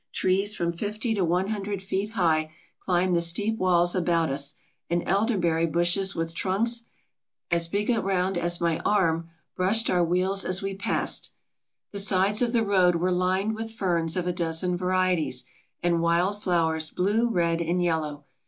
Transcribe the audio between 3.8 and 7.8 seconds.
about us, and elderberry bushes with trunks as